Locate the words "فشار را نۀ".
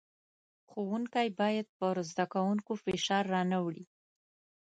2.83-3.59